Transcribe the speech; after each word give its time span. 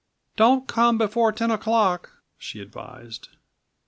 "Don't 0.35 0.67
come 0.67 0.97
before 0.97 1.31
ten 1.31 1.51
o'clock!" 1.51 2.23
she 2.39 2.59
advised. 2.59 3.29